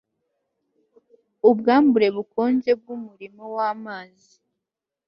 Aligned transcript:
ubwambure 1.49 2.07
bukonje 2.15 2.71
bwumurimo 2.79 3.43
wamazi 3.55 4.33